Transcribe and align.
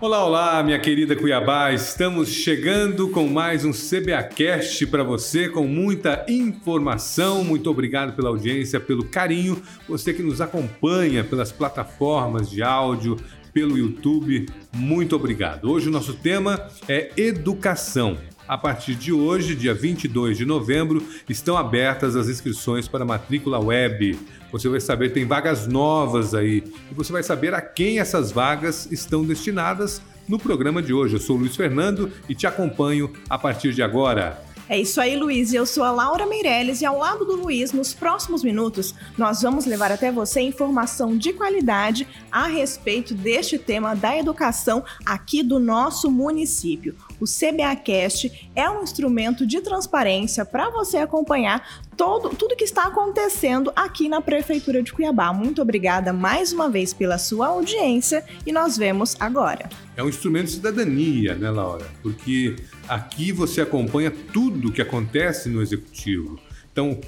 Olá, 0.00 0.24
olá, 0.24 0.62
minha 0.62 0.78
querida 0.78 1.16
Cuiabá. 1.16 1.72
Estamos 1.72 2.28
chegando 2.28 3.08
com 3.08 3.26
mais 3.26 3.64
um 3.64 3.72
CBAcast 3.72 4.86
para 4.86 5.02
você 5.02 5.48
com 5.48 5.66
muita 5.66 6.24
informação. 6.28 7.42
Muito 7.42 7.70
obrigado 7.70 8.14
pela 8.14 8.28
audiência, 8.28 8.78
pelo 8.78 9.06
carinho. 9.06 9.60
Você 9.88 10.12
que 10.12 10.22
nos 10.22 10.40
acompanha 10.40 11.24
pelas 11.24 11.50
plataformas 11.50 12.50
de 12.50 12.62
áudio, 12.62 13.16
pelo 13.52 13.78
YouTube, 13.78 14.46
muito 14.74 15.16
obrigado. 15.16 15.70
Hoje 15.70 15.88
o 15.88 15.92
nosso 15.92 16.12
tema 16.14 16.68
é 16.86 17.10
educação. 17.16 18.18
A 18.48 18.56
partir 18.56 18.94
de 18.94 19.12
hoje, 19.12 19.56
dia 19.56 19.74
22 19.74 20.38
de 20.38 20.44
novembro, 20.44 21.02
estão 21.28 21.56
abertas 21.56 22.14
as 22.14 22.28
inscrições 22.28 22.86
para 22.86 23.04
matrícula 23.04 23.58
web. 23.58 24.16
Você 24.52 24.68
vai 24.68 24.80
saber, 24.80 25.12
tem 25.12 25.26
vagas 25.26 25.66
novas 25.66 26.32
aí. 26.32 26.62
E 26.90 26.94
você 26.94 27.12
vai 27.12 27.24
saber 27.24 27.54
a 27.54 27.60
quem 27.60 27.98
essas 27.98 28.30
vagas 28.30 28.86
estão 28.92 29.24
destinadas 29.24 30.00
no 30.28 30.38
programa 30.38 30.80
de 30.80 30.92
hoje. 30.92 31.14
Eu 31.14 31.20
sou 31.20 31.36
o 31.36 31.40
Luiz 31.40 31.56
Fernando 31.56 32.12
e 32.28 32.36
te 32.36 32.46
acompanho 32.46 33.12
a 33.28 33.36
partir 33.36 33.72
de 33.72 33.82
agora. 33.82 34.45
É 34.68 34.76
isso 34.76 35.00
aí, 35.00 35.16
Luiz. 35.16 35.54
Eu 35.54 35.64
sou 35.64 35.84
a 35.84 35.92
Laura 35.92 36.26
Meirelles 36.26 36.80
e 36.80 36.84
ao 36.84 36.98
lado 36.98 37.24
do 37.24 37.36
Luiz, 37.36 37.70
nos 37.70 37.94
próximos 37.94 38.42
minutos, 38.42 38.96
nós 39.16 39.42
vamos 39.42 39.64
levar 39.64 39.92
até 39.92 40.10
você 40.10 40.40
informação 40.40 41.16
de 41.16 41.32
qualidade 41.32 42.04
a 42.32 42.48
respeito 42.48 43.14
deste 43.14 43.58
tema 43.58 43.94
da 43.94 44.18
educação 44.18 44.84
aqui 45.04 45.40
do 45.40 45.60
nosso 45.60 46.10
município. 46.10 46.96
O 47.20 47.26
CBAcast 47.26 48.50
é 48.56 48.68
um 48.68 48.82
instrumento 48.82 49.46
de 49.46 49.60
transparência 49.60 50.44
para 50.44 50.68
você 50.68 50.98
acompanhar 50.98 51.84
todo, 51.96 52.30
tudo 52.30 52.56
que 52.56 52.64
está 52.64 52.88
acontecendo 52.88 53.72
aqui 53.74 54.08
na 54.08 54.20
Prefeitura 54.20 54.82
de 54.82 54.92
Cuiabá. 54.92 55.32
Muito 55.32 55.62
obrigada 55.62 56.12
mais 56.12 56.52
uma 56.52 56.68
vez 56.68 56.92
pela 56.92 57.18
sua 57.18 57.46
audiência 57.46 58.24
e 58.44 58.52
nós 58.52 58.76
vemos 58.76 59.16
agora. 59.18 59.68
É 59.96 60.02
um 60.02 60.08
instrumento 60.08 60.46
de 60.46 60.52
cidadania, 60.52 61.34
né, 61.34 61.50
Laura? 61.50 61.86
Porque 62.02 62.56
aqui 62.86 63.32
você 63.32 63.62
acompanha 63.62 64.12
tudo 64.32 64.55
o 64.64 64.72
que 64.72 64.80
acontece 64.80 65.48
no 65.48 65.60
executivo. 65.60 66.38
Então, 66.72 67.00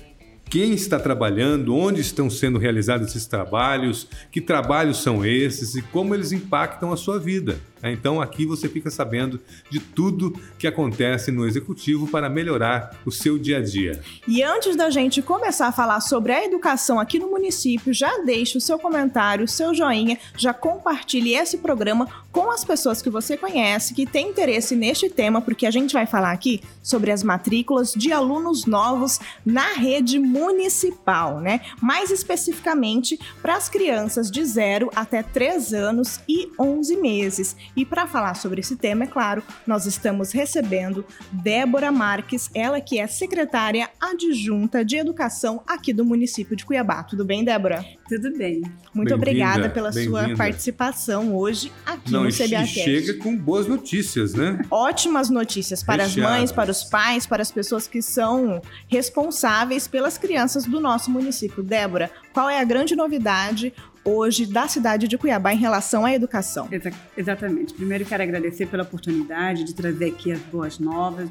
quem 0.48 0.72
está 0.72 0.98
trabalhando, 0.98 1.74
onde 1.74 2.00
estão 2.00 2.30
sendo 2.30 2.58
realizados 2.58 3.08
esses 3.08 3.26
trabalhos, 3.26 4.08
que 4.32 4.40
trabalhos 4.40 5.02
são 5.02 5.24
esses 5.24 5.74
e 5.74 5.82
como 5.82 6.14
eles 6.14 6.32
impactam 6.32 6.92
a 6.92 6.96
sua 6.96 7.18
vida. 7.18 7.60
Né? 7.82 7.92
Então 7.92 8.20
aqui 8.20 8.46
você 8.46 8.68
fica 8.68 8.90
sabendo 8.90 9.40
de 9.70 9.80
tudo 9.80 10.38
que 10.58 10.66
acontece 10.66 11.30
no 11.30 11.46
executivo 11.46 12.06
para 12.08 12.28
melhorar 12.28 12.98
o 13.04 13.10
seu 13.10 13.38
dia 13.38 13.58
a 13.58 13.62
dia. 13.62 14.00
E 14.26 14.42
antes 14.42 14.76
da 14.76 14.90
gente 14.90 15.22
começar 15.22 15.68
a 15.68 15.72
falar 15.72 16.00
sobre 16.00 16.32
a 16.32 16.44
educação 16.44 16.98
aqui 17.00 17.18
no 17.18 17.30
município, 17.30 17.92
já 17.92 18.18
deixe 18.18 18.58
o 18.58 18.60
seu 18.60 18.78
comentário, 18.78 19.44
o 19.44 19.48
seu 19.48 19.74
joinha, 19.74 20.18
já 20.36 20.52
compartilhe 20.52 21.34
esse 21.34 21.58
programa 21.58 22.06
com 22.32 22.50
as 22.50 22.64
pessoas 22.64 23.02
que 23.02 23.10
você 23.10 23.36
conhece 23.36 23.94
que 23.94 24.06
têm 24.06 24.28
interesse 24.28 24.76
neste 24.76 25.08
tema, 25.08 25.40
porque 25.40 25.66
a 25.66 25.70
gente 25.70 25.92
vai 25.92 26.06
falar 26.06 26.32
aqui 26.32 26.62
sobre 26.82 27.10
as 27.10 27.22
matrículas 27.22 27.92
de 27.92 28.12
alunos 28.12 28.66
novos 28.66 29.18
na 29.44 29.74
rede 29.74 30.18
municipal, 30.18 31.40
né? 31.40 31.60
Mais 31.80 32.10
especificamente 32.10 33.18
para 33.42 33.56
as 33.56 33.68
crianças 33.68 34.30
de 34.30 34.44
0 34.44 34.90
até 34.94 35.22
3 35.22 35.72
anos 35.72 36.20
e 36.28 36.50
11 36.58 36.96
meses. 36.96 37.56
E 37.76 37.84
para 37.84 38.06
falar 38.06 38.34
sobre 38.34 38.60
esse 38.60 38.76
tema, 38.76 39.04
é 39.04 39.06
claro, 39.06 39.42
nós 39.66 39.86
estamos 39.86 40.32
recebendo 40.32 41.04
Débora 41.30 41.92
Marques, 41.92 42.50
ela 42.54 42.80
que 42.80 42.98
é 42.98 43.06
secretária 43.06 43.88
adjunta 44.00 44.84
de 44.84 44.96
educação 44.96 45.62
aqui 45.66 45.92
do 45.92 46.04
município 46.04 46.56
de 46.56 46.64
Cuiabá. 46.64 47.02
Tudo 47.02 47.24
bem, 47.24 47.44
Débora? 47.44 47.84
Tudo 48.08 48.36
bem. 48.36 48.62
Muito 48.94 49.14
obrigada 49.14 49.68
pela 49.68 49.92
sua 49.92 50.34
participação 50.36 51.34
hoje 51.34 51.70
aqui 51.84 52.10
Não, 52.10 52.24
no 52.24 52.30
CBA 52.30 52.66
chega 52.66 53.14
com 53.14 53.36
boas 53.36 53.66
notícias, 53.66 54.34
né? 54.34 54.60
Ótimas 54.70 55.30
notícias 55.30 55.82
para 55.82 56.04
Recheadas. 56.04 56.32
as 56.32 56.38
mães, 56.38 56.52
para 56.52 56.70
os 56.70 56.84
pais, 56.84 57.26
para 57.26 57.42
as 57.42 57.52
pessoas 57.52 57.86
que 57.86 58.00
são 58.02 58.60
responsáveis 58.88 59.86
pelas 59.86 60.18
crianças 60.18 60.64
do 60.64 60.80
nosso 60.80 61.10
município. 61.10 61.62
Débora, 61.62 62.10
qual 62.32 62.48
é 62.48 62.60
a 62.60 62.64
grande 62.64 62.96
novidade 62.96 63.72
hoje 64.04 64.46
da 64.46 64.66
cidade 64.68 65.08
de 65.08 65.18
Cuiabá 65.18 65.52
em 65.52 65.58
relação 65.58 66.04
à 66.04 66.14
educação. 66.14 66.68
Exa 66.70 66.90
exatamente. 67.16 67.74
Primeiro 67.74 68.04
quero 68.04 68.22
agradecer 68.22 68.66
pela 68.66 68.82
oportunidade 68.82 69.64
de 69.64 69.74
trazer 69.74 70.06
aqui 70.06 70.32
as 70.32 70.40
boas 70.40 70.78
novas, 70.78 71.28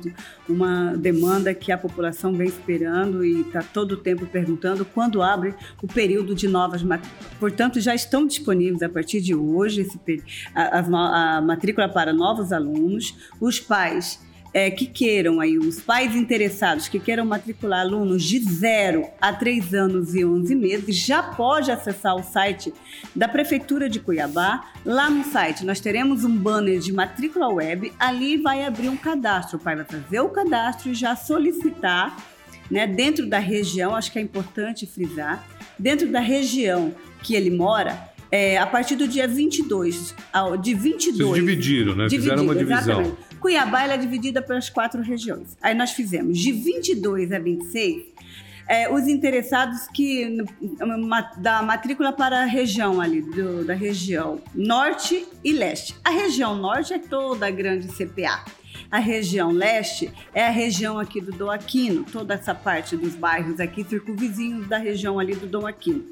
uma 0.48 0.96
demanda 0.96 1.54
que 1.54 1.72
a 1.72 1.78
população 1.78 2.34
vem 2.34 2.48
esperando 2.48 3.26
e 3.26 3.42
está 3.42 3.62
todo 3.62 3.94
o 3.94 3.98
tempo 3.98 4.26
perguntando 4.26 4.86
quando 4.86 5.22
abre 5.22 5.54
o 5.82 5.88
período 5.88 6.36
de 6.36 6.48
novas 6.48 6.84
matrículas. 6.84 7.34
Portanto, 7.40 7.80
já 7.80 7.96
estão 7.96 8.26
disponíveis 8.26 8.82
a 8.82 8.90
partir 8.90 9.22
de 9.22 9.34
hoje 9.34 9.82
esse, 9.82 10.00
a, 10.54 10.80
a, 10.80 11.38
a 11.38 11.42
matrícula 11.42 11.90
para 11.90 12.14
novos 12.14 12.52
alunos. 12.52 13.16
Os 13.40 13.60
pais 13.60 14.20
é, 14.54 14.72
que 14.72 14.86
queiram 14.86 15.40
aí, 15.40 15.58
os 15.58 15.80
pais 15.80 16.16
interessados 16.16 16.88
que 16.88 17.00
queiram 17.00 17.26
matricular 17.26 17.82
alunos 17.82 18.24
de 18.24 18.40
0 18.40 19.08
a 19.20 19.34
3 19.34 19.74
anos 19.74 20.16
e 20.16 20.26
11 20.26 20.56
meses, 20.56 20.96
já 20.96 21.22
pode 21.22 21.72
acessar 21.72 22.16
o 22.16 22.24
site 22.24 22.74
da 23.16 23.28
Prefeitura 23.28 23.90
de 23.90 24.00
Cuiabá. 24.00 24.72
Lá 24.86 25.10
no 25.10 25.24
site 25.24 25.66
nós 25.66 25.80
teremos 25.80 26.24
um 26.24 26.36
banner 26.36 26.80
de 26.80 26.92
matrícula 26.92 27.50
web, 27.50 27.92
ali 28.00 28.38
vai 28.38 28.64
abrir 28.64 28.90
um 28.90 28.98
cadastro, 28.98 29.58
o 29.58 29.60
pai 29.60 29.76
vai 29.76 29.86
fazer 29.86 30.20
o 30.22 30.30
cadastro 30.30 30.92
e 30.92 30.96
já 30.96 31.16
solicitar, 31.16 32.18
né, 32.70 32.88
dentro 32.88 33.28
da 33.28 33.40
região, 33.40 33.96
acho 33.96 34.12
que 34.12 34.20
é 34.20 34.22
importante 34.22 34.86
frisar, 34.86 35.46
dentro 35.78 36.10
da 36.10 36.20
região 36.20 36.94
que 37.24 37.36
ele 37.36 37.50
mora, 37.50 38.10
é, 38.32 38.58
a 38.58 38.66
partir 38.66 38.96
do 38.96 39.08
dia 39.08 39.28
22, 39.28 40.14
de 40.62 40.74
22... 40.74 41.18
Vocês 41.18 41.34
dividiram, 41.34 41.96
né? 41.96 42.10
Fizeram 42.10 42.44
uma 42.44 42.56
divisão. 42.56 43.02
Exatamente. 43.02 43.27
Cuiabá 43.40 43.84
é 43.84 43.98
dividida 43.98 44.42
pelas 44.42 44.70
quatro 44.70 45.02
regiões. 45.02 45.58
Aí 45.62 45.74
nós 45.74 45.92
fizemos 45.92 46.38
de 46.38 46.52
22 46.52 47.32
a 47.32 47.40
26 47.40 48.18
é, 48.68 48.92
os 48.92 49.08
interessados 49.08 49.88
que 49.88 50.38
da 51.38 51.62
matrícula 51.62 52.12
para 52.12 52.42
a 52.42 52.46
região 52.46 53.00
ali, 53.00 53.22
do, 53.22 53.64
da 53.64 53.74
região 53.74 54.42
norte 54.54 55.26
e 55.44 55.54
leste. 55.54 55.96
A 56.04 56.10
região 56.10 56.56
norte 56.56 56.94
é 56.94 57.00
toda 57.00 57.48
a 57.48 57.52
grande 57.52 57.88
CPA. 57.88 58.44
A 58.92 59.00
região 59.00 59.52
leste 59.52 60.12
é 60.34 60.46
a 60.46 60.50
região 60.50 61.00
aqui 61.00 61.20
do 61.20 61.32
Dom 61.32 61.50
Aquino, 61.50 62.04
toda 62.04 62.34
essa 62.34 62.54
parte 62.54 62.96
dos 62.96 63.16
bairros 63.16 63.60
aqui 63.60 63.84
circunvizinhos 63.84 64.68
da 64.68 64.78
região 64.78 65.18
ali 65.18 65.36
do 65.36 65.48
Dom 65.48 65.66
Aquino. 65.66 66.06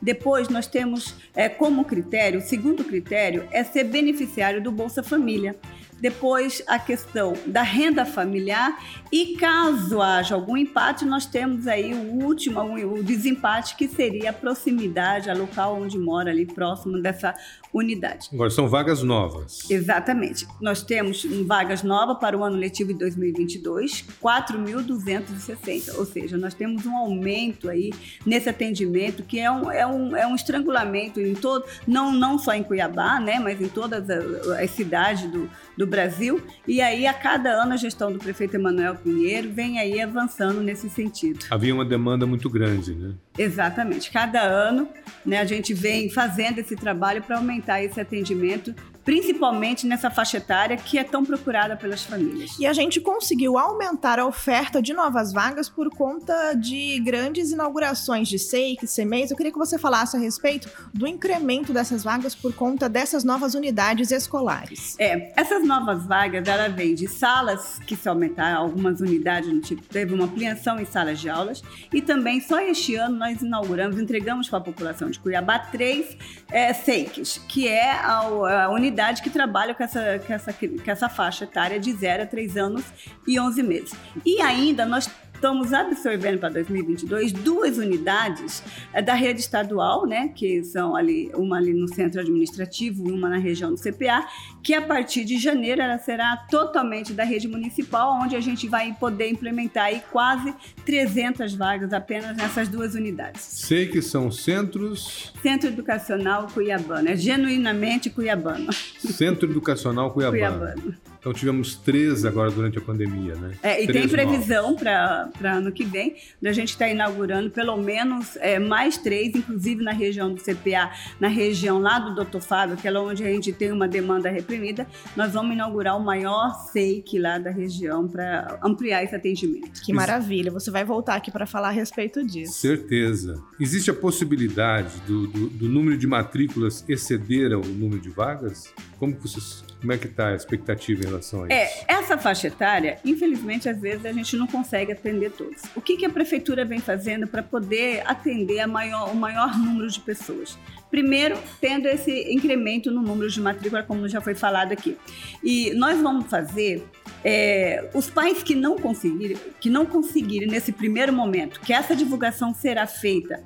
Depois, 0.00 0.48
nós 0.48 0.66
temos 0.66 1.14
é, 1.34 1.48
como 1.48 1.84
critério, 1.84 2.38
o 2.38 2.42
segundo 2.42 2.84
critério 2.84 3.48
é 3.50 3.64
ser 3.64 3.84
beneficiário 3.84 4.62
do 4.62 4.70
Bolsa 4.70 5.02
Família. 5.02 5.56
Depois 6.00 6.62
a 6.66 6.78
questão 6.78 7.34
da 7.46 7.62
renda 7.62 8.04
familiar 8.04 8.78
e 9.12 9.36
caso 9.36 10.00
haja 10.00 10.34
algum 10.34 10.56
empate, 10.56 11.04
nós 11.04 11.26
temos 11.26 11.66
aí 11.66 11.92
o 11.92 12.24
último, 12.24 12.60
o 12.60 13.02
desempate 13.02 13.76
que 13.76 13.88
seria 13.88 14.30
a 14.30 14.32
proximidade, 14.32 15.28
a 15.28 15.34
local 15.34 15.80
onde 15.80 15.98
mora 15.98 16.30
ali 16.30 16.46
próximo 16.46 17.00
dessa 17.00 17.34
unidade. 17.72 18.28
Agora 18.32 18.50
são 18.50 18.68
vagas 18.68 19.02
novas. 19.02 19.70
Exatamente. 19.70 20.46
Nós 20.60 20.82
temos 20.82 21.24
vagas 21.46 21.82
novas 21.82 22.18
para 22.18 22.36
o 22.36 22.44
ano 22.44 22.56
letivo 22.56 22.92
de 22.92 22.98
2022, 22.98 24.04
4.260, 24.22 25.96
ou 25.96 26.04
seja, 26.04 26.36
nós 26.36 26.54
temos 26.54 26.84
um 26.86 26.96
aumento 26.96 27.68
aí 27.68 27.92
nesse 28.26 28.48
atendimento 28.48 29.22
que 29.22 29.38
é 29.38 29.50
um, 29.50 29.70
é 29.70 29.86
um, 29.86 30.16
é 30.16 30.26
um 30.26 30.34
estrangulamento 30.34 31.20
em 31.20 31.34
todo, 31.34 31.64
não, 31.86 32.12
não 32.12 32.38
só 32.38 32.52
em 32.54 32.62
Cuiabá, 32.62 33.20
né, 33.20 33.38
mas 33.38 33.60
em 33.60 33.68
todas 33.68 34.08
as, 34.08 34.48
as 34.48 34.70
cidades 34.70 35.30
do, 35.30 35.48
do 35.76 35.86
Brasil. 35.90 36.40
E 36.66 36.80
aí, 36.80 37.06
a 37.06 37.12
cada 37.12 37.50
ano, 37.50 37.74
a 37.74 37.76
gestão 37.76 38.12
do 38.12 38.18
prefeito 38.18 38.54
Emanuel 38.54 38.94
Pinheiro 38.94 39.50
vem 39.50 39.78
aí 39.78 40.00
avançando 40.00 40.62
nesse 40.62 40.88
sentido. 40.88 41.44
Havia 41.50 41.74
uma 41.74 41.84
demanda 41.84 42.26
muito 42.26 42.48
grande, 42.48 42.94
né? 42.94 43.14
Exatamente. 43.36 44.10
Cada 44.10 44.40
ano, 44.40 44.88
né, 45.26 45.38
a 45.38 45.44
gente 45.44 45.74
vem 45.74 46.08
fazendo 46.08 46.58
esse 46.58 46.76
trabalho 46.76 47.22
para 47.22 47.36
aumentar 47.36 47.82
esse 47.82 48.00
atendimento 48.00 48.74
principalmente 49.10 49.88
nessa 49.88 50.08
faixa 50.08 50.36
etária 50.36 50.76
que 50.76 50.96
é 50.96 51.02
tão 51.02 51.24
procurada 51.24 51.76
pelas 51.76 52.04
famílias. 52.04 52.56
E 52.60 52.64
a 52.64 52.72
gente 52.72 53.00
conseguiu 53.00 53.58
aumentar 53.58 54.20
a 54.20 54.24
oferta 54.24 54.80
de 54.80 54.92
novas 54.92 55.32
vagas 55.32 55.68
por 55.68 55.90
conta 55.90 56.54
de 56.54 57.00
grandes 57.00 57.50
inaugurações 57.50 58.28
de 58.28 58.38
SEIC, 58.38 58.86
CMEs. 58.86 59.32
Eu 59.32 59.36
queria 59.36 59.50
que 59.50 59.58
você 59.58 59.76
falasse 59.80 60.16
a 60.16 60.20
respeito 60.20 60.70
do 60.94 61.08
incremento 61.08 61.72
dessas 61.72 62.04
vagas 62.04 62.36
por 62.36 62.54
conta 62.54 62.88
dessas 62.88 63.24
novas 63.24 63.54
unidades 63.54 64.12
escolares. 64.12 64.94
É, 64.96 65.32
essas 65.34 65.66
novas 65.66 66.06
vagas, 66.06 66.46
ela 66.46 66.68
vem 66.68 66.94
de 66.94 67.08
salas 67.08 67.80
que 67.80 67.96
se 67.96 68.08
aumentaram, 68.08 68.60
algumas 68.60 69.00
unidades, 69.00 69.66
tipo, 69.66 69.82
teve 69.88 70.14
uma 70.14 70.26
ampliação 70.26 70.78
em 70.78 70.84
salas 70.84 71.18
de 71.18 71.28
aulas, 71.28 71.64
e 71.92 72.00
também 72.00 72.40
só 72.40 72.60
este 72.60 72.94
ano 72.94 73.16
nós 73.16 73.42
inauguramos, 73.42 73.98
entregamos 73.98 74.48
para 74.48 74.60
a 74.60 74.62
população 74.62 75.10
de 75.10 75.18
Cuiabá 75.18 75.58
três 75.58 76.16
é, 76.48 76.72
SEICs, 76.72 77.38
que 77.48 77.66
é 77.66 77.90
a, 77.90 78.18
a 78.66 78.70
unidade 78.70 78.99
unidade 79.00 79.22
que 79.22 79.30
trabalha 79.30 79.74
com 79.74 79.82
essa, 79.82 80.20
com 80.24 80.32
essa, 80.32 80.52
com 80.52 80.90
essa 80.90 81.08
faixa 81.08 81.44
etária 81.44 81.80
de 81.80 81.90
0 81.92 82.24
a 82.24 82.26
3 82.26 82.56
anos 82.56 82.84
e 83.26 83.40
11 83.40 83.62
meses. 83.62 83.92
E 84.24 84.40
ainda 84.42 84.84
nós 84.84 85.10
estamos 85.40 85.72
absorvendo 85.72 86.38
para 86.38 86.50
2022 86.50 87.32
duas 87.32 87.78
unidades 87.78 88.62
é, 88.92 89.00
da 89.00 89.14
rede 89.14 89.40
estadual, 89.40 90.06
né, 90.06 90.28
que 90.28 90.62
são 90.62 90.94
ali 90.94 91.30
uma 91.34 91.56
ali 91.56 91.72
no 91.72 91.88
centro 91.88 92.20
administrativo 92.20 93.08
e 93.08 93.10
uma 93.10 93.30
na 93.30 93.38
região 93.38 93.70
do 93.70 93.80
CPA, 93.80 94.26
que 94.62 94.74
a 94.74 94.82
partir 94.82 95.24
de 95.24 95.38
janeiro 95.38 95.80
ela 95.80 95.96
será 95.96 96.36
totalmente 96.50 97.14
da 97.14 97.24
rede 97.24 97.48
municipal, 97.48 98.20
onde 98.22 98.36
a 98.36 98.40
gente 98.40 98.68
vai 98.68 98.94
poder 99.00 99.30
implementar 99.30 99.86
aí 99.86 100.02
quase 100.12 100.54
300 100.84 101.54
vagas 101.54 101.94
apenas 101.94 102.36
nessas 102.36 102.68
duas 102.68 102.94
unidades. 102.94 103.40
Sei 103.40 103.88
que 103.88 104.02
são 104.02 104.30
centros. 104.30 105.32
Centro 105.40 105.68
Educacional 105.68 106.48
Cuiabano, 106.52 107.08
é 107.08 107.16
genuinamente 107.16 108.10
cuiabano. 108.10 108.70
Centro 108.72 109.50
Educacional 109.50 110.10
Cuiabano. 110.10 110.58
Cuiabano. 110.58 111.09
Então 111.20 111.34
tivemos 111.34 111.76
três 111.76 112.24
agora 112.24 112.50
durante 112.50 112.78
a 112.78 112.80
pandemia, 112.80 113.34
né? 113.34 113.52
É, 113.62 113.82
e 113.82 113.86
três 113.86 114.10
tem 114.10 114.26
previsão 114.26 114.74
para 114.74 115.30
ano 115.44 115.70
que 115.70 115.84
vem, 115.84 116.16
da 116.40 116.50
gente 116.50 116.70
estar 116.70 116.86
tá 116.86 116.90
inaugurando 116.90 117.50
pelo 117.50 117.76
menos 117.76 118.36
é, 118.36 118.58
mais 118.58 118.96
três, 118.96 119.34
inclusive 119.34 119.84
na 119.84 119.92
região 119.92 120.32
do 120.32 120.40
CPA, 120.40 120.90
na 121.20 121.28
região 121.28 121.78
lá 121.78 121.98
do 121.98 122.14
Doutor 122.14 122.40
Fábio, 122.40 122.76
que 122.76 122.88
é 122.88 122.98
onde 122.98 123.22
a 123.22 123.26
gente 123.26 123.52
tem 123.52 123.70
uma 123.70 123.86
demanda 123.86 124.30
reprimida, 124.30 124.86
nós 125.14 125.34
vamos 125.34 125.52
inaugurar 125.52 125.96
o 125.96 126.00
maior 126.00 126.54
SEIC 126.72 127.18
lá 127.18 127.38
da 127.38 127.50
região 127.50 128.08
para 128.08 128.58
ampliar 128.64 129.04
esse 129.04 129.14
atendimento. 129.14 129.82
Que 129.82 129.92
maravilha! 129.92 130.50
Você 130.50 130.70
vai 130.70 130.84
voltar 130.84 131.16
aqui 131.16 131.30
para 131.30 131.44
falar 131.46 131.68
a 131.68 131.72
respeito 131.72 132.24
disso. 132.26 132.54
Certeza. 132.54 133.42
Existe 133.60 133.90
a 133.90 133.94
possibilidade 133.94 134.98
do, 135.06 135.26
do, 135.26 135.48
do 135.50 135.68
número 135.68 135.98
de 135.98 136.06
matrículas 136.06 136.82
exceder 136.88 137.52
o 137.52 137.64
número 137.64 138.00
de 138.00 138.08
vagas? 138.08 138.72
Como 138.98 139.14
vocês 139.20 139.62
como 139.80 139.92
é 139.92 139.98
que 139.98 140.06
está 140.06 140.28
a 140.28 140.34
expectativa 140.34 141.06
em 141.06 141.09
relação 141.10 141.44
a 141.44 141.48
é, 141.48 141.64
isso? 141.64 141.84
É, 141.88 141.94
essa 141.94 142.18
faixa 142.18 142.46
etária, 142.46 142.98
infelizmente, 143.04 143.68
às 143.68 143.80
vezes 143.80 144.04
a 144.06 144.12
gente 144.12 144.36
não 144.36 144.46
consegue 144.46 144.92
atender 144.92 145.30
todos. 145.32 145.62
O 145.74 145.80
que, 145.80 145.96
que 145.96 146.06
a 146.06 146.10
prefeitura 146.10 146.64
vem 146.64 146.80
fazendo 146.80 147.26
para 147.26 147.42
poder 147.42 148.02
atender 148.06 148.66
maior, 148.66 149.10
o 149.10 149.16
maior 149.16 149.56
número 149.58 149.88
de 149.88 150.00
pessoas? 150.00 150.58
Primeiro, 150.90 151.38
tendo 151.60 151.86
esse 151.86 152.32
incremento 152.32 152.90
no 152.90 153.00
número 153.00 153.30
de 153.30 153.40
matrícula, 153.40 153.82
como 153.82 154.08
já 154.08 154.20
foi 154.20 154.34
falado 154.34 154.72
aqui. 154.72 154.96
E 155.42 155.72
nós 155.74 156.00
vamos 156.00 156.26
fazer 156.26 156.84
é, 157.24 157.88
os 157.94 158.08
pais 158.08 158.42
que 158.42 158.54
não 158.54 158.76
conseguirem, 158.76 159.36
que 159.60 159.68
não 159.68 159.84
conseguirem 159.84 160.48
nesse 160.48 160.72
primeiro 160.72 161.12
momento, 161.12 161.60
que 161.60 161.72
essa 161.72 161.94
divulgação 161.94 162.54
será 162.54 162.86
feita 162.86 163.42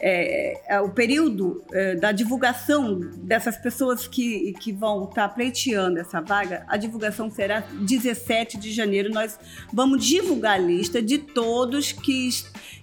é, 0.00 0.60
é, 0.66 0.80
o 0.80 0.90
período 0.90 1.64
é, 1.72 1.94
da 1.94 2.12
divulgação 2.12 3.00
dessas 3.16 3.56
pessoas 3.56 4.06
que, 4.06 4.52
que 4.60 4.70
vão 4.72 5.04
estar 5.04 5.28
tá 5.28 5.34
pleiteando 5.34 5.98
essa 5.98 6.20
vaga, 6.20 6.64
a 6.68 6.76
divulgação 6.76 7.30
será 7.30 7.60
17 7.60 8.58
de 8.58 8.72
janeiro. 8.72 9.10
Nós 9.10 9.38
vamos 9.72 10.04
divulgar 10.04 10.54
a 10.54 10.58
lista 10.58 11.00
de 11.00 11.18
todos 11.18 11.92
que, 11.92 12.28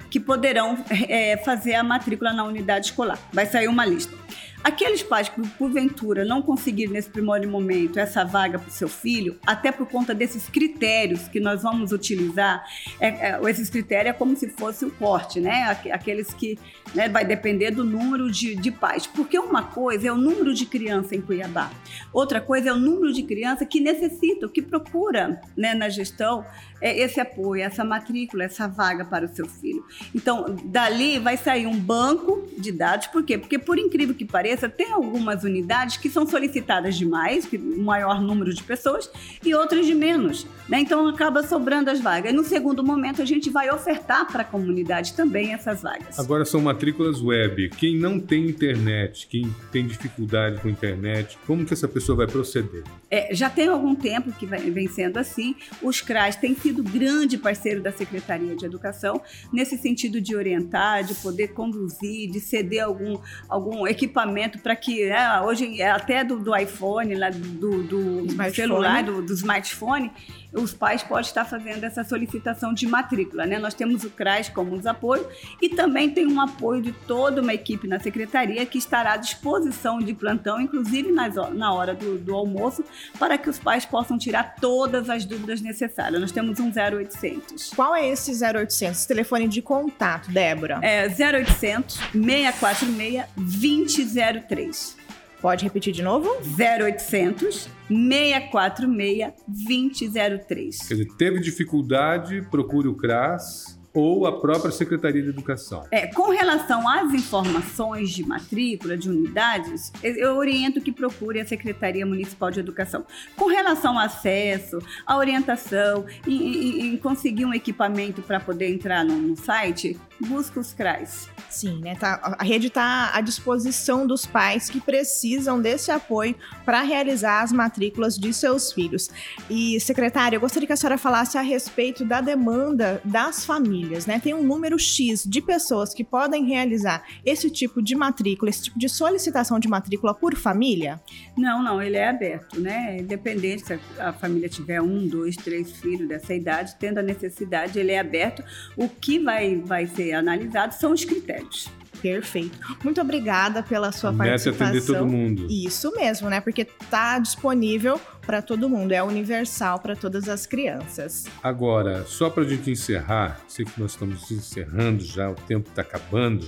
que 0.10 0.19
poderão 0.19 0.84
é, 1.07 1.38
fazer 1.38 1.75
a 1.75 1.84
matrícula 1.84 2.34
na 2.34 2.44
unidade 2.44 2.88
escolar. 2.88 3.19
Vai 3.31 3.46
sair 3.46 3.68
uma 3.68 3.86
lista. 3.86 4.18
Aqueles 4.63 5.04
pais 5.04 5.27
que, 5.27 5.45
porventura, 5.57 6.24
não 6.24 6.42
conseguiram 6.42 6.94
nesse 6.94 7.10
primeiro 7.10 7.50
momento 7.50 8.00
essa 8.00 8.24
vaga 8.24 8.57
para 8.57 8.69
o 8.69 8.71
seu 8.71 8.88
filho, 8.88 9.38
até 9.45 9.71
por 9.71 9.88
conta 9.88 10.15
desses 10.15 10.48
critérios 10.48 11.27
que 11.27 11.39
nós 11.39 11.63
vamos 11.63 11.92
utilizar, 11.92 12.63
é, 12.98 13.07
é, 13.07 13.39
esses 13.50 13.69
critérios 13.69 14.15
é 14.15 14.18
como 14.18 14.36
se 14.38 14.48
fosse 14.50 14.86
o 14.86 14.92
corte, 14.92 15.42
né? 15.42 15.77
Aqueles 15.92 16.33
que 16.33 16.57
né, 16.95 17.10
vai 17.10 17.25
depender 17.25 17.71
do 17.71 17.83
número 17.83 18.31
de, 18.31 18.56
de 18.56 18.71
pais. 18.71 19.06
Porque 19.06 19.38
uma 19.38 19.63
coisa 19.63 20.07
é 20.07 20.12
o 20.12 20.18
número 20.18 20.54
de 20.54 20.65
criança 20.65 21.13
em 21.13 21.21
Cuiabá, 21.21 21.69
outra 22.13 22.39
coisa 22.39 22.69
é 22.69 22.74
o 22.74 22.77
número 22.77 23.12
de 23.12 23.24
criança 23.24 23.65
que 23.65 23.81
necessita, 23.81 24.48
que 24.48 24.62
procura 24.62 25.42
né, 25.57 25.74
na 25.74 25.89
gestão 25.89 26.45
é, 26.83 27.00
esse 27.00 27.19
apoio, 27.19 27.63
essa 27.63 27.83
matrícula, 27.83 28.44
essa 28.44 28.68
vaga 28.68 29.06
para 29.06 29.25
o 29.25 29.33
seu 29.33 29.48
filho. 29.48 29.86
Então, 30.13 30.54
dali 30.65 31.18
vai 31.18 31.38
sair 31.38 31.65
um 31.65 31.80
banco 31.80 32.45
de 32.57 32.71
dados, 32.71 33.07
por 33.07 33.24
quê? 33.24 33.38
Porque, 33.38 33.57
por 33.57 33.80
incrível 33.80 34.13
que 34.13 34.25
pareça, 34.25 34.53
cabeça, 34.54 34.70
tem 34.70 34.92
algumas 34.92 35.44
unidades 35.44 35.98
que 35.98 36.10
são 36.10 36.26
solicitadas 36.26 36.96
demais, 36.96 37.46
que 37.46 37.58
um 37.58 37.84
maior 37.84 38.22
número 38.22 38.54
de 38.54 38.64
pessoas, 38.64 39.10
e 39.44 39.54
outras 39.54 39.86
de 39.86 39.94
menos. 39.94 40.46
Né? 40.68 40.80
Então 40.80 41.08
acaba 41.08 41.44
sobrando 41.44 41.90
as 41.90 42.00
vagas. 42.00 42.32
E 42.32 42.36
no 42.36 42.44
segundo 42.44 42.84
momento 42.84 43.22
a 43.22 43.26
gente 43.26 43.50
vai 43.50 43.70
ofertar 43.70 44.32
para 44.32 44.42
a 44.42 44.46
comunidade 44.46 45.14
também 45.14 45.54
essas 45.54 45.82
vagas. 45.82 46.18
Agora 46.18 46.46
são 46.46 46.62
matrículas 46.62 47.22
web. 47.22 47.70
Quem 47.70 47.98
não 47.98 48.20
tem 48.20 48.48
internet, 48.48 49.28
quem 49.28 49.54
tem 49.72 49.86
dificuldade 49.86 50.62
com 50.62 50.70
internet, 50.70 51.38
como 51.46 51.66
que 51.66 51.74
essa 51.74 51.88
pessoa 51.88 52.18
vai 52.18 52.28
proceder? 52.28 52.84
É, 53.10 53.34
já 53.34 53.50
tem 53.50 53.68
algum 53.68 53.94
tempo 53.94 54.32
que 54.32 54.46
vem 54.46 54.88
sendo 54.88 55.18
assim. 55.18 55.56
Os 55.82 56.01
CRAS 56.01 56.36
têm 56.36 56.56
sido 56.56 56.82
grande 56.82 57.38
parceiro 57.38 57.82
da 57.82 57.92
Secretaria 57.92 58.56
de 58.56 58.66
Educação 58.66 59.22
nesse 59.51 59.77
sentido 59.77 60.22
de 60.22 60.36
orientar, 60.36 61.04
de 61.04 61.13
poder 61.16 61.50
conduzir, 61.50 62.32
de 62.32 62.39
ceder 62.39 62.84
algum, 62.84 63.20
algum 63.50 63.86
equipamento 63.86 64.43
para 64.50 64.76
que 64.76 65.06
né, 65.08 65.42
hoje 65.42 65.82
é 65.82 65.90
até 65.90 66.24
do, 66.24 66.40
do 66.40 66.56
iPhone, 66.56 67.16
lá 67.16 67.30
do, 67.30 67.84
do 67.84 68.54
celular, 68.54 69.04
do, 69.04 69.22
do 69.22 69.34
smartphone, 69.34 70.12
os 70.53 70.74
pais 70.74 71.03
podem 71.03 71.25
estar 71.25 71.45
fazendo 71.45 71.83
essa 71.83 72.03
solicitação 72.03 72.74
de 72.74 72.88
matrícula. 72.88 73.45
Né? 73.45 73.57
Nós 73.57 73.74
temos 73.74 74.03
o 74.03 74.10
CRAS 74.10 74.50
como 74.50 74.75
os 74.75 74.86
apoio 74.86 75.27
e 75.62 75.69
também 75.69 76.10
tem 76.10 76.27
um 76.27 76.39
apoio 76.39 76.81
de 76.81 76.91
toda 76.91 77.41
uma 77.41 77.53
equipe 77.53 77.88
na 77.88 78.00
secretaria 78.00 78.65
que 78.65 78.77
estará 78.77 79.13
à 79.13 79.17
disposição 79.17 80.00
de 80.00 80.13
plantão, 80.13 80.62
inclusive 80.62 81.12
nas, 81.12 81.36
na 81.53 81.74
hora 81.74 81.93
do, 81.93 82.17
do 82.17 82.36
almoço, 82.36 82.83
para 83.17 83.38
que 83.38 83.50
os 83.50 83.57
pais 83.57 83.86
possam 83.86 84.17
tirar 84.17 84.55
todas 84.55 85.10
as 85.10 85.25
dúvidas 85.25 85.62
necessárias. 85.62 86.22
Nós 86.22 86.31
temos 86.31 86.60
um 86.60 86.72
0800. 86.72 87.72
Qual 87.72 87.95
é 87.95 88.07
esse 88.07 88.31
0800? 88.31 89.05
Telefone 89.05 89.48
de 89.48 89.62
contato, 89.62 90.31
Débora? 90.31 90.79
É 90.81 91.07
0800 91.07 91.95
646 92.13 93.25
2003. 93.36 95.02
Pode 95.44 95.66
repetir 95.66 95.92
de 95.92 96.02
novo? 96.02 96.30
0800 96.58 97.68
646 97.90 99.34
2003. 99.46 100.88
Quer 100.88 100.94
dizer, 100.94 101.08
teve 101.18 101.42
dificuldade, 101.42 102.42
procure 102.50 102.88
o 102.88 102.96
CRAS 102.96 103.78
ou 103.94 104.26
a 104.26 104.40
própria 104.40 104.72
Secretaria 104.72 105.22
de 105.22 105.30
Educação. 105.30 105.86
É, 105.92 106.08
com 106.08 106.32
relação 106.32 106.88
às 106.90 107.14
informações 107.14 108.10
de 108.10 108.26
matrícula 108.26 108.98
de 108.98 109.10
unidades, 109.10 109.92
eu 110.02 110.36
oriento 110.36 110.82
que 110.82 110.92
procure 110.92 111.40
a 111.40 111.46
Secretaria 111.46 112.06
Municipal 112.06 112.50
de 112.50 112.60
Educação. 112.60 113.06
Com 113.38 113.46
relação 113.46 114.00
ao 114.00 114.06
acesso, 114.06 114.80
à 115.06 115.16
orientação, 115.18 116.06
em, 116.28 116.34
em, 116.34 116.94
em 116.94 116.98
conseguir 116.98 117.46
um 117.46 117.54
equipamento 117.54 118.22
para 118.24 118.40
poder 118.40 118.74
entrar 118.74 119.06
no, 119.06 119.16
no, 119.16 119.38
site, 119.38 120.00
busca 120.24 120.60
os 120.60 120.74
CRAs. 120.74 121.30
Sim, 121.50 121.80
né? 121.82 121.96
Tá, 121.96 122.36
a 122.39 122.44
rede 122.44 122.68
está 122.68 123.12
à 123.13 123.22
disposição 123.22 124.08
dos 124.08 124.25
pais 124.25 124.70
que 124.70 124.82
precisam 124.82 125.62
desse 125.62 125.92
apoio 125.92 126.36
para 126.65 126.82
realizar 126.82 127.44
as 127.44 127.51
matrículas 127.51 128.18
de 128.18 128.34
seus 128.34 128.72
filhos. 128.72 129.10
E, 129.50 129.80
secretária, 129.80 130.36
eu 130.36 130.42
gostaria 130.42 130.65
que 130.65 130.74
a 130.74 130.75
senhora 130.75 130.98
falasse 130.98 131.38
a 131.38 131.42
respeito 131.42 132.03
da 132.03 132.22
demanda 132.22 133.01
das 133.06 133.46
famílias, 133.46 134.06
né? 134.06 134.20
Tem 134.20 134.34
um 134.34 134.44
número 134.44 134.80
X 134.80 135.24
de 135.25 135.42
pessoas 135.42 135.94
que 135.94 136.03
podem 136.03 136.46
realizar 136.46 137.03
esse 137.24 137.50
tipo 137.51 137.82
de 137.82 137.96
matrícula, 137.96 138.50
esse 138.50 138.63
tipo 138.63 138.80
de 138.80 138.89
solicitação 138.89 139.60
de 139.60 139.68
matrícula 139.68 140.13
por 140.13 140.36
família? 140.36 141.00
Não, 141.38 141.62
não, 141.62 141.82
ele 141.82 141.98
é 141.98 142.10
aberto, 142.10 142.60
né? 142.60 142.98
Independente 143.00 143.65
se 143.65 143.80
a 144.00 144.12
família 144.12 144.50
tiver 144.50 144.82
um, 144.82 145.08
dois, 145.08 145.36
três 145.36 145.72
filhos 145.74 146.08
dessa 146.08 146.34
idade, 146.34 146.75
tendo 146.80 146.98
a 146.98 147.03
necessidade, 147.03 147.77
ele 147.77 147.92
é 147.92 148.00
aberto. 148.00 148.44
O 148.75 148.89
que 148.89 149.20
vai, 149.20 149.56
vai 149.58 149.86
ser 149.86 150.12
analisado 150.13 150.74
são 150.74 150.91
os 150.91 151.03
critérios. 151.05 151.70
Perfeito. 152.01 152.58
Muito 152.84 153.00
obrigada 153.00 153.63
pela 153.63 153.91
sua 153.93 154.12
Meta 154.12 154.29
participação. 154.32 154.67
atender 154.67 154.86
todo 154.86 155.08
mundo. 155.08 155.48
Isso 155.50 155.89
mesmo, 155.96 156.29
né? 156.29 156.41
Porque 156.41 156.65
tá 156.89 157.17
disponível 157.17 158.00
para 158.25 158.41
todo 158.41 158.67
mundo, 158.70 158.91
é 158.91 159.01
universal 159.01 159.79
para 159.79 159.96
todas 159.96 160.27
as 160.27 160.46
crianças. 160.46 161.24
Agora, 161.41 162.03
só 162.05 162.29
para 162.29 162.43
a 162.43 162.48
gente 162.48 162.70
encerrar, 162.70 163.39
sei 163.48 163.63
que 163.63 163.79
nós 163.79 163.91
estamos 163.91 164.29
encerrando 164.32 165.03
já, 165.03 165.29
o 165.29 165.36
tempo 165.36 165.70
está 165.70 165.82
acabando. 165.82 166.46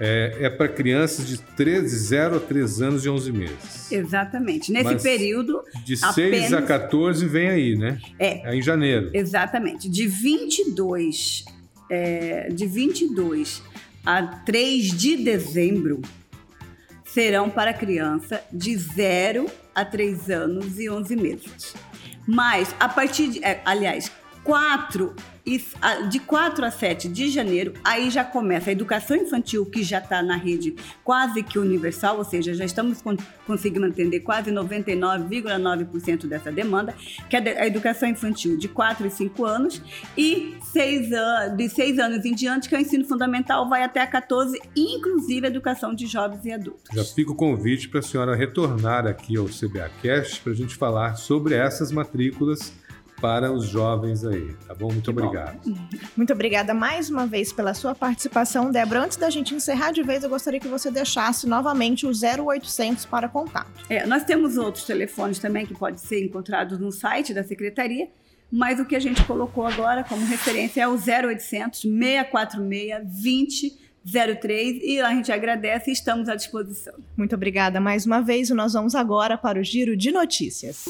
É, 0.00 0.36
é 0.42 0.50
para 0.50 0.68
crianças 0.68 1.26
de 1.26 1.38
13, 1.38 1.96
0 1.96 2.36
a 2.36 2.40
3 2.40 2.80
anos 2.82 3.04
e 3.04 3.08
11 3.08 3.32
meses. 3.32 3.90
Exatamente. 3.90 4.70
Nesse 4.72 4.84
Mas 4.84 5.02
período, 5.02 5.60
De 5.84 5.96
6 5.96 6.52
a 6.52 6.58
Apenas- 6.58 6.64
14 6.68 7.26
vem 7.26 7.48
aí, 7.48 7.76
né? 7.76 8.00
é, 8.18 8.48
É 8.52 8.54
em 8.56 8.62
janeiro. 8.62 9.10
exatamente. 9.12 9.88
De 9.88 10.06
22, 10.06 11.44
é, 11.90 12.48
de 12.50 12.66
22 12.66 13.62
a 14.04 14.22
3 14.22 14.84
de 14.92 15.16
dezembro 15.16 16.00
serão 17.04 17.50
para 17.50 17.72
criança 17.72 18.42
de 18.52 18.76
0 18.76 19.46
a 19.74 19.84
3 19.84 20.30
anos 20.30 20.78
e 20.78 20.88
11 20.88 21.16
meses. 21.16 21.74
Mas 22.26 22.74
a 22.78 22.88
partir 22.88 23.28
de, 23.28 23.44
é, 23.44 23.62
aliás, 23.64 24.10
4 24.52 25.14
e, 25.44 25.62
a- 25.82 25.96
de 26.02 26.18
4 26.18 26.64
a 26.64 26.70
7 26.70 27.06
de 27.06 27.28
janeiro, 27.28 27.74
aí 27.84 28.08
já 28.08 28.24
começa 28.24 28.70
a 28.70 28.72
educação 28.72 29.14
infantil, 29.14 29.66
que 29.66 29.82
já 29.82 29.98
está 29.98 30.22
na 30.22 30.36
rede 30.36 30.74
quase 31.04 31.42
que 31.42 31.58
universal, 31.58 32.16
ou 32.16 32.24
seja, 32.24 32.54
já 32.54 32.64
estamos 32.64 33.02
con- 33.02 33.14
conseguindo 33.46 33.84
atender 33.84 34.20
quase 34.20 34.50
99,9% 34.50 36.26
dessa 36.26 36.50
demanda, 36.50 36.94
que 37.28 37.36
é 37.36 37.60
a 37.60 37.66
educação 37.66 38.08
infantil 38.08 38.56
de 38.56 38.68
4 38.68 39.06
e 39.06 39.10
5 39.10 39.44
anos, 39.44 39.82
e 40.16 40.56
seis 40.72 41.12
an- 41.12 41.54
de 41.54 41.68
6 41.68 41.98
anos 41.98 42.24
em 42.24 42.34
diante, 42.34 42.70
que 42.70 42.74
é 42.74 42.78
o 42.78 42.80
ensino 42.80 43.04
fundamental, 43.04 43.68
vai 43.68 43.82
até 43.82 44.00
a 44.00 44.06
14, 44.06 44.58
inclusive 44.74 45.46
a 45.46 45.50
educação 45.50 45.94
de 45.94 46.06
jovens 46.06 46.42
e 46.46 46.52
adultos. 46.52 46.84
Já 46.94 47.04
fica 47.04 47.32
o 47.32 47.34
convite 47.34 47.86
para 47.90 48.00
a 48.00 48.02
senhora 48.02 48.34
retornar 48.34 49.06
aqui 49.06 49.36
ao 49.36 49.44
CBAcast 49.44 50.40
para 50.40 50.52
a 50.52 50.56
gente 50.56 50.74
falar 50.74 51.16
sobre 51.16 51.54
essas 51.54 51.92
matrículas 51.92 52.72
para 53.20 53.52
os 53.52 53.66
jovens 53.66 54.24
aí, 54.24 54.54
tá 54.66 54.74
bom? 54.74 54.92
Muito 54.92 55.12
bom. 55.12 55.24
obrigado. 55.24 55.60
Muito 56.16 56.32
obrigada 56.32 56.74
mais 56.74 57.10
uma 57.10 57.26
vez 57.26 57.52
pela 57.52 57.74
sua 57.74 57.94
participação, 57.94 58.70
Débora. 58.70 59.04
Antes 59.04 59.16
da 59.16 59.30
gente 59.30 59.54
encerrar 59.54 59.92
de 59.92 60.02
vez, 60.02 60.22
eu 60.22 60.30
gostaria 60.30 60.60
que 60.60 60.68
você 60.68 60.90
deixasse 60.90 61.46
novamente 61.46 62.06
o 62.06 62.10
0800 62.10 63.06
para 63.06 63.28
contato. 63.28 63.70
É, 63.88 64.06
nós 64.06 64.24
temos 64.24 64.56
outros 64.56 64.84
telefones 64.84 65.38
também 65.38 65.66
que 65.66 65.74
podem 65.74 65.98
ser 65.98 66.24
encontrados 66.24 66.78
no 66.78 66.92
site 66.92 67.34
da 67.34 67.42
secretaria, 67.42 68.08
mas 68.50 68.80
o 68.80 68.84
que 68.84 68.96
a 68.96 69.00
gente 69.00 69.22
colocou 69.24 69.66
agora 69.66 70.04
como 70.04 70.24
referência 70.24 70.82
é 70.82 70.88
o 70.88 70.94
0800 70.94 71.80
646 71.80 73.88
2003 74.04 74.80
e 74.82 75.00
a 75.00 75.10
gente 75.10 75.30
agradece 75.30 75.90
e 75.90 75.92
estamos 75.92 76.28
à 76.28 76.34
disposição. 76.34 76.94
Muito 77.16 77.34
obrigada 77.34 77.80
mais 77.80 78.06
uma 78.06 78.22
vez 78.22 78.48
e 78.48 78.54
nós 78.54 78.72
vamos 78.72 78.94
agora 78.94 79.36
para 79.36 79.60
o 79.60 79.62
Giro 79.62 79.96
de 79.96 80.10
Notícias. 80.10 80.86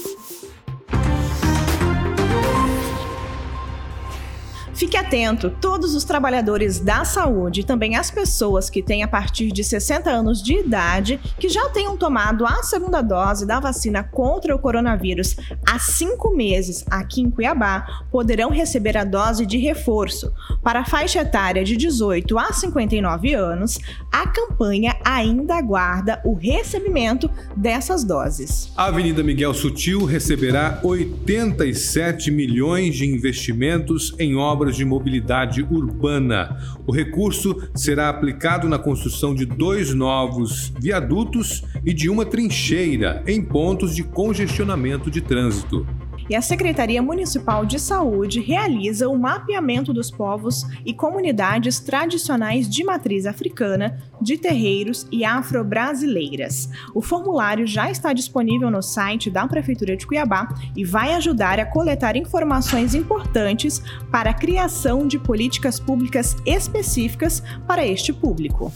Fique 4.78 4.96
atento, 4.96 5.50
todos 5.60 5.96
os 5.96 6.04
trabalhadores 6.04 6.78
da 6.78 7.04
saúde 7.04 7.62
e 7.62 7.64
também 7.64 7.96
as 7.96 8.12
pessoas 8.12 8.70
que 8.70 8.80
têm 8.80 9.02
a 9.02 9.08
partir 9.08 9.50
de 9.50 9.64
60 9.64 10.08
anos 10.08 10.40
de 10.40 10.54
idade 10.54 11.18
que 11.36 11.48
já 11.48 11.68
tenham 11.70 11.96
tomado 11.96 12.46
a 12.46 12.62
segunda 12.62 13.02
dose 13.02 13.44
da 13.44 13.58
vacina 13.58 14.04
contra 14.04 14.54
o 14.54 14.58
coronavírus 14.60 15.34
há 15.68 15.80
cinco 15.80 16.30
meses 16.30 16.84
aqui 16.88 17.22
em 17.22 17.28
Cuiabá 17.28 18.04
poderão 18.08 18.50
receber 18.50 18.96
a 18.96 19.02
dose 19.02 19.44
de 19.44 19.58
reforço. 19.58 20.32
Para 20.62 20.82
a 20.82 20.84
faixa 20.84 21.22
etária 21.22 21.64
de 21.64 21.76
18 21.76 22.38
a 22.38 22.52
59 22.52 23.34
anos, 23.34 23.80
a 24.12 24.28
campanha 24.28 24.94
ainda 25.04 25.56
aguarda 25.56 26.22
o 26.24 26.34
recebimento 26.34 27.28
dessas 27.56 28.04
doses. 28.04 28.72
A 28.76 28.84
Avenida 28.84 29.24
Miguel 29.24 29.54
Sutil 29.54 30.04
receberá 30.04 30.78
87 30.84 32.30
milhões 32.30 32.94
de 32.94 33.06
investimentos 33.06 34.14
em 34.20 34.36
obras 34.36 34.67
de 34.76 34.84
mobilidade 34.84 35.62
urbana. 35.62 36.56
O 36.86 36.92
recurso 36.92 37.68
será 37.74 38.08
aplicado 38.08 38.68
na 38.68 38.78
construção 38.78 39.34
de 39.34 39.44
dois 39.44 39.94
novos 39.94 40.72
viadutos 40.80 41.64
e 41.84 41.92
de 41.92 42.08
uma 42.08 42.24
trincheira 42.24 43.22
em 43.26 43.42
pontos 43.42 43.94
de 43.94 44.02
congestionamento 44.02 45.10
de 45.10 45.20
trânsito. 45.20 45.86
E 46.28 46.36
a 46.36 46.42
Secretaria 46.42 47.00
Municipal 47.00 47.64
de 47.64 47.78
Saúde 47.78 48.40
realiza 48.40 49.08
o 49.08 49.18
mapeamento 49.18 49.94
dos 49.94 50.10
povos 50.10 50.66
e 50.84 50.92
comunidades 50.92 51.80
tradicionais 51.80 52.68
de 52.68 52.84
matriz 52.84 53.24
africana, 53.24 53.98
de 54.20 54.36
terreiros 54.36 55.06
e 55.10 55.24
afro-brasileiras. 55.24 56.68
O 56.94 57.00
formulário 57.00 57.66
já 57.66 57.90
está 57.90 58.12
disponível 58.12 58.70
no 58.70 58.82
site 58.82 59.30
da 59.30 59.48
Prefeitura 59.48 59.96
de 59.96 60.06
Cuiabá 60.06 60.48
e 60.76 60.84
vai 60.84 61.14
ajudar 61.14 61.58
a 61.58 61.64
coletar 61.64 62.14
informações 62.14 62.94
importantes 62.94 63.82
para 64.10 64.30
a 64.30 64.34
criação 64.34 65.06
de 65.06 65.18
políticas 65.18 65.80
públicas 65.80 66.36
específicas 66.44 67.42
para 67.66 67.86
este 67.86 68.12
público. 68.12 68.70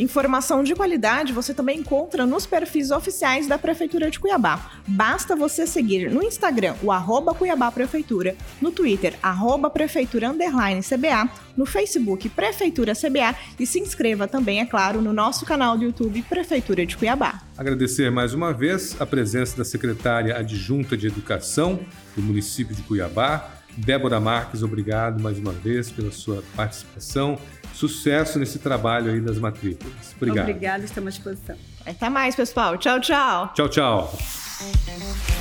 Informação 0.00 0.62
de 0.62 0.74
qualidade 0.74 1.32
você 1.32 1.52
também 1.52 1.80
encontra 1.80 2.24
nos 2.24 2.46
perfis 2.46 2.90
oficiais 2.90 3.46
da 3.46 3.58
Prefeitura 3.58 4.10
de 4.10 4.20
Cuiabá. 4.20 4.80
Basta 4.86 5.34
você 5.34 5.66
seguir 5.66 6.10
no 6.10 6.22
Instagram 6.22 6.74
o 6.82 6.92
arroba 6.92 7.34
Cuiabá 7.34 7.70
Prefeitura, 7.72 8.36
no 8.60 8.70
Twitter, 8.70 9.14
arroba 9.22 9.68
Prefeitura 9.68 10.30
underline 10.30 10.82
CBA, 10.82 11.28
no 11.56 11.66
Facebook 11.66 12.28
Prefeitura 12.28 12.92
CBA 12.94 13.34
e 13.58 13.66
se 13.66 13.80
inscreva 13.80 14.28
também, 14.28 14.60
é 14.60 14.66
claro, 14.66 15.02
no 15.02 15.12
nosso 15.12 15.44
canal 15.44 15.76
do 15.76 15.84
YouTube 15.84 16.22
Prefeitura 16.22 16.86
de 16.86 16.96
Cuiabá. 16.96 17.42
Agradecer 17.56 18.10
mais 18.10 18.32
uma 18.32 18.52
vez 18.52 18.96
a 19.00 19.06
presença 19.06 19.56
da 19.56 19.64
secretária 19.64 20.36
adjunta 20.36 20.96
de 20.96 21.08
Educação 21.08 21.80
do 22.14 22.22
município 22.22 22.74
de 22.74 22.82
Cuiabá, 22.82 23.58
Débora 23.76 24.18
Marques, 24.18 24.62
obrigado 24.62 25.22
mais 25.22 25.38
uma 25.38 25.52
vez 25.52 25.90
pela 25.90 26.10
sua 26.10 26.42
participação. 26.56 27.38
Sucesso 27.74 28.38
nesse 28.38 28.58
trabalho 28.58 29.12
aí 29.12 29.20
das 29.20 29.38
matrículas. 29.38 30.14
Obrigado. 30.16 30.48
Obrigada, 30.48 30.84
estamos 30.84 31.08
à 31.08 31.10
disposição. 31.16 31.56
Até 31.86 32.08
mais, 32.08 32.34
pessoal. 32.34 32.76
Tchau, 32.76 33.00
tchau. 33.00 33.52
Tchau, 33.54 33.68
tchau. 33.68 35.37